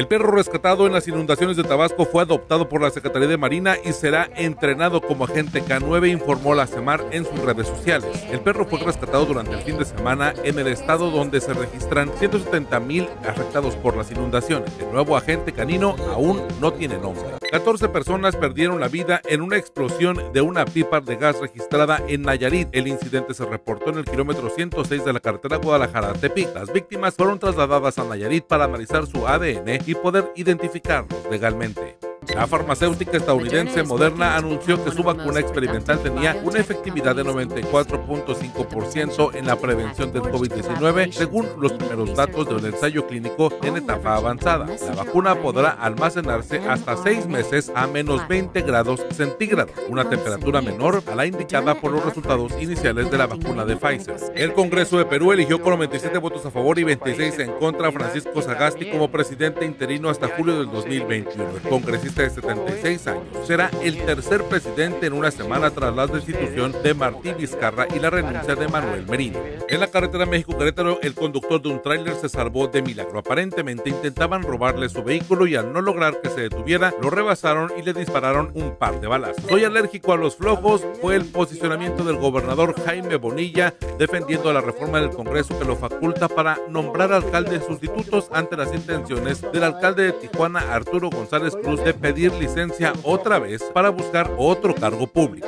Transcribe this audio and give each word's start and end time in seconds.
El 0.00 0.08
perro 0.08 0.30
rescatado 0.30 0.86
en 0.86 0.94
las 0.94 1.06
inundaciones 1.08 1.58
de 1.58 1.62
Tabasco 1.62 2.06
fue 2.06 2.22
adoptado 2.22 2.70
por 2.70 2.80
la 2.80 2.88
Secretaría 2.88 3.28
de 3.28 3.36
Marina 3.36 3.76
y 3.84 3.92
será 3.92 4.30
entrenado 4.34 5.02
como 5.02 5.24
agente 5.24 5.62
K9, 5.62 6.10
informó 6.10 6.54
la 6.54 6.66
CEMAR 6.66 7.04
en 7.10 7.26
sus 7.26 7.38
redes 7.40 7.66
sociales. 7.66 8.08
El 8.30 8.40
perro 8.40 8.64
fue 8.64 8.78
rescatado 8.78 9.26
durante 9.26 9.52
el 9.52 9.60
fin 9.60 9.76
de 9.76 9.84
semana 9.84 10.32
en 10.42 10.58
el 10.58 10.68
estado 10.68 11.10
donde 11.10 11.42
se 11.42 11.52
registran 11.52 12.10
170 12.18 12.80
mil 12.80 13.10
afectados 13.28 13.76
por 13.76 13.94
las 13.94 14.10
inundaciones. 14.10 14.72
El 14.80 14.90
nuevo 14.90 15.18
agente 15.18 15.52
canino 15.52 15.94
aún 16.14 16.40
no 16.62 16.72
tiene 16.72 16.96
nombre. 16.96 17.34
14 17.50 17.90
personas 17.90 18.36
perdieron 18.36 18.80
la 18.80 18.88
vida 18.88 19.20
en 19.28 19.42
una 19.42 19.58
explosión 19.58 20.32
de 20.32 20.40
una 20.40 20.64
pipa 20.64 21.00
de 21.00 21.16
gas 21.16 21.38
registrada 21.40 22.00
en 22.08 22.22
Nayarit. 22.22 22.68
El 22.72 22.86
incidente 22.86 23.34
se 23.34 23.44
reportó 23.44 23.90
en 23.90 23.98
el 23.98 24.04
kilómetro 24.06 24.48
106 24.48 25.04
de 25.04 25.12
la 25.12 25.20
carretera 25.20 25.58
Guadalajara-Tepic. 25.58 26.54
Las 26.54 26.72
víctimas 26.72 27.16
fueron 27.16 27.38
trasladadas 27.38 27.98
a 27.98 28.04
Nayarit 28.04 28.44
para 28.44 28.64
analizar 28.64 29.06
su 29.06 29.26
ADN 29.26 29.89
y 29.90 29.94
poder 29.96 30.30
identificarlos 30.36 31.26
legalmente. 31.28 31.99
La 32.34 32.46
farmacéutica 32.46 33.16
estadounidense 33.16 33.82
Moderna 33.82 34.36
anunció 34.36 34.82
que 34.82 34.90
su 34.90 35.02
vacuna 35.02 35.40
experimental 35.40 36.00
tenía 36.00 36.38
una 36.42 36.60
efectividad 36.60 37.16
de 37.16 37.24
94.5% 37.24 39.34
en 39.34 39.46
la 39.46 39.56
prevención 39.56 40.12
del 40.12 40.22
COVID-19, 40.22 41.12
según 41.12 41.48
los 41.58 41.72
primeros 41.72 42.14
datos 42.14 42.48
del 42.48 42.72
ensayo 42.72 43.06
clínico 43.06 43.52
en 43.62 43.78
etapa 43.78 44.16
avanzada. 44.16 44.66
La 44.66 45.04
vacuna 45.04 45.34
podrá 45.34 45.70
almacenarse 45.70 46.60
hasta 46.68 46.96
seis 46.96 47.26
meses 47.26 47.70
a 47.74 47.86
menos 47.86 48.26
20 48.28 48.62
grados 48.62 49.04
centígrados, 49.10 49.74
una 49.88 50.08
temperatura 50.08 50.60
menor 50.60 51.02
a 51.10 51.14
la 51.14 51.26
indicada 51.26 51.80
por 51.80 51.92
los 51.92 52.04
resultados 52.04 52.52
iniciales 52.60 53.10
de 53.10 53.18
la 53.18 53.26
vacuna 53.26 53.64
de 53.64 53.76
Pfizer. 53.76 54.16
El 54.34 54.52
Congreso 54.52 54.98
de 54.98 55.04
Perú 55.04 55.32
eligió 55.32 55.60
con 55.60 55.70
97 55.70 56.18
votos 56.18 56.46
a 56.46 56.50
favor 56.50 56.78
y 56.78 56.84
26 56.84 57.38
en 57.40 57.52
contra 57.58 57.88
a 57.88 57.92
Francisco 57.92 58.40
Sagasti 58.40 58.90
como 58.90 59.10
presidente 59.10 59.64
interino 59.64 60.08
hasta 60.08 60.28
julio 60.28 60.58
del 60.58 60.70
2021. 60.70 61.56
El 61.56 61.68
congresista 61.68 62.19
de 62.22 62.30
76 62.30 63.06
años. 63.06 63.24
Será 63.46 63.70
el 63.82 63.98
tercer 64.04 64.44
presidente 64.44 65.06
en 65.06 65.12
una 65.12 65.30
semana 65.30 65.70
tras 65.70 65.94
la 65.94 66.06
destitución 66.06 66.74
de 66.82 66.94
Martí 66.94 67.32
Vizcarra 67.32 67.86
y 67.94 67.98
la 67.98 68.10
renuncia 68.10 68.54
de 68.54 68.68
Manuel 68.68 69.06
Merino. 69.06 69.38
En 69.68 69.80
la 69.80 69.86
carretera 69.86 70.26
México-Querétaro, 70.26 71.00
el 71.02 71.14
conductor 71.14 71.62
de 71.62 71.68
un 71.68 71.82
tráiler 71.82 72.14
se 72.14 72.28
salvó 72.28 72.68
de 72.68 72.82
milagro. 72.82 73.18
Aparentemente 73.18 73.90
intentaban 73.90 74.42
robarle 74.42 74.88
su 74.88 75.02
vehículo 75.02 75.46
y 75.46 75.56
al 75.56 75.72
no 75.72 75.80
lograr 75.80 76.20
que 76.20 76.30
se 76.30 76.42
detuviera, 76.42 76.94
lo 77.00 77.10
rebasaron 77.10 77.72
y 77.78 77.82
le 77.82 77.92
dispararon 77.92 78.50
un 78.54 78.76
par 78.76 79.00
de 79.00 79.06
balas. 79.06 79.36
Soy 79.48 79.64
alérgico 79.64 80.12
a 80.12 80.16
los 80.16 80.36
flojos 80.36 80.84
fue 81.00 81.16
el 81.16 81.24
posicionamiento 81.24 82.04
del 82.04 82.16
gobernador 82.16 82.74
Jaime 82.84 83.16
Bonilla 83.16 83.74
defendiendo 83.98 84.52
la 84.52 84.60
reforma 84.60 85.00
del 85.00 85.10
Congreso 85.10 85.58
que 85.58 85.64
lo 85.64 85.76
faculta 85.76 86.28
para 86.28 86.58
nombrar 86.68 87.12
alcaldes 87.12 87.64
sustitutos 87.64 88.28
ante 88.32 88.56
las 88.56 88.74
intenciones 88.74 89.42
del 89.52 89.64
alcalde 89.64 90.04
de 90.04 90.12
Tijuana 90.12 90.60
Arturo 90.72 91.10
González 91.10 91.56
Cruz 91.62 91.82
de 91.84 91.92
pedir 92.12 92.32
licencia 92.32 92.92
otra 93.04 93.38
vez 93.38 93.62
para 93.72 93.88
buscar 93.88 94.34
otro 94.36 94.74
cargo 94.74 95.06
público. 95.06 95.46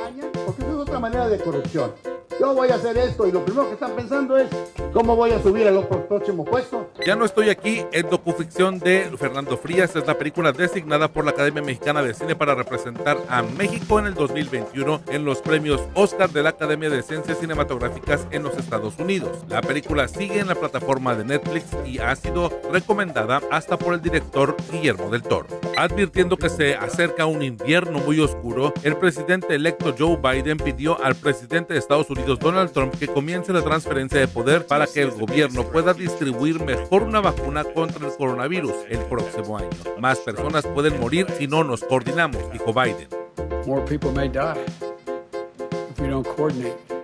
Yo 2.43 2.53
voy 2.53 2.67
a 2.71 2.75
hacer 2.75 2.97
esto 2.97 3.25
y 3.25 3.31
lo 3.31 3.45
primero 3.45 3.67
que 3.67 3.75
están 3.75 3.93
pensando 3.93 4.37
es 4.37 4.49
cómo 4.91 5.15
voy 5.15 5.31
a 5.31 5.41
subir 5.41 5.65
al 5.65 5.87
próximo 6.09 6.43
puesto. 6.43 6.89
Ya 7.05 7.15
no 7.15 7.23
estoy 7.23 7.49
aquí 7.49 7.85
en 7.93 8.09
docuficción 8.09 8.79
de 8.79 9.09
Fernando 9.17 9.55
Frías, 9.55 9.95
es 9.95 10.05
la 10.05 10.17
película 10.17 10.51
designada 10.51 11.07
por 11.07 11.23
la 11.23 11.31
Academia 11.31 11.61
Mexicana 11.61 12.03
de 12.03 12.13
Cine 12.13 12.35
para 12.35 12.53
representar 12.53 13.17
a 13.29 13.43
México 13.43 13.97
en 13.97 14.07
el 14.07 14.13
2021 14.13 15.03
en 15.07 15.23
los 15.23 15.41
premios 15.41 15.81
Oscar 15.93 16.31
de 16.31 16.43
la 16.43 16.49
Academia 16.49 16.89
de 16.89 17.01
Ciencias 17.01 17.39
Cinematográficas 17.39 18.27
en 18.31 18.43
los 18.43 18.57
Estados 18.57 18.99
Unidos. 18.99 19.45
La 19.47 19.61
película 19.61 20.09
sigue 20.09 20.39
en 20.39 20.47
la 20.47 20.55
plataforma 20.55 21.15
de 21.15 21.23
Netflix 21.23 21.67
y 21.85 21.99
ha 21.99 22.13
sido 22.17 22.51
recomendada 22.73 23.39
hasta 23.51 23.77
por 23.77 23.93
el 23.93 24.01
director 24.01 24.57
Guillermo 24.69 25.09
del 25.09 25.23
Toro. 25.23 25.47
Advirtiendo 25.77 26.35
que 26.35 26.49
se 26.49 26.75
acerca 26.75 27.25
un 27.25 27.41
invierno 27.41 27.99
muy 27.99 28.19
oscuro, 28.19 28.73
el 28.83 28.97
presidente 28.97 29.55
electo 29.55 29.95
Joe 29.97 30.17
Biden 30.17 30.57
pidió 30.57 31.01
al 31.01 31.15
presidente 31.15 31.71
de 31.71 31.79
Estados 31.79 32.09
Unidos 32.09 32.32
Donald 32.39 32.71
Trump 32.71 32.93
que 32.97 33.07
comience 33.07 33.53
la 33.53 33.61
transferencia 33.61 34.19
de 34.19 34.27
poder 34.27 34.65
para 34.65 34.87
que 34.87 35.01
el 35.01 35.11
gobierno 35.11 35.63
pueda 35.63 35.93
distribuir 35.93 36.63
mejor 36.63 37.03
una 37.03 37.21
vacuna 37.21 37.63
contra 37.63 38.07
el 38.07 38.13
coronavirus 38.15 38.73
el 38.89 38.99
próximo 38.99 39.57
año. 39.57 39.69
Más 39.99 40.19
personas 40.19 40.65
pueden 40.67 40.99
morir 40.99 41.27
si 41.37 41.47
no 41.47 41.63
nos 41.63 41.83
coordinamos, 41.83 42.51
dijo 42.51 42.73
Biden. 42.73 43.07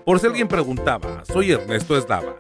Por 0.06 0.19
si 0.19 0.28
alguien 0.28 0.47
preguntaba, 0.47 1.23
soy 1.25 1.51
Ernesto 1.51 1.97
Esdava. 1.97 2.35